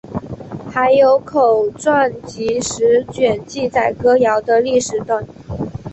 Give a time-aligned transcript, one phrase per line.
[0.73, 5.27] 还有口传集十卷记载歌谣的历史等。